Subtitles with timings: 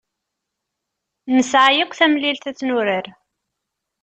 [1.35, 3.05] Nesɛa yakk tamlilt ad tt-nurar.